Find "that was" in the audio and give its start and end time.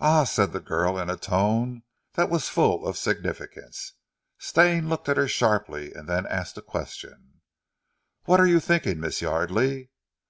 2.14-2.48